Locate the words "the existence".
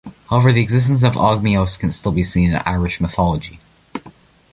0.51-1.03